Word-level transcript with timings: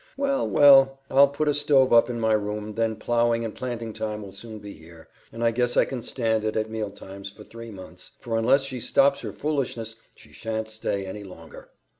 Well, 0.17 0.49
well! 0.49 0.97
I'll 1.11 1.27
put 1.27 1.47
a 1.47 1.53
stove 1.53 1.93
up 1.93 2.09
in 2.09 2.19
my 2.19 2.33
room, 2.33 2.73
then 2.73 2.95
plowing 2.95 3.45
and 3.45 3.53
planting 3.53 3.93
time 3.93 4.23
will 4.23 4.31
soon 4.31 4.57
be 4.57 4.73
here, 4.73 5.09
and 5.31 5.43
I 5.43 5.51
guess 5.51 5.77
I 5.77 5.85
can 5.85 6.01
stand 6.01 6.43
it 6.43 6.57
at 6.57 6.71
mealtimes 6.71 7.29
for 7.29 7.43
three 7.43 7.69
months, 7.69 8.09
for 8.19 8.35
unless 8.35 8.63
she 8.63 8.79
stops 8.79 9.21
her 9.21 9.31
foolishness 9.31 9.97
she 10.15 10.31
shan't 10.31 10.69
stay 10.69 11.05
any 11.05 11.23
longer." 11.23 11.69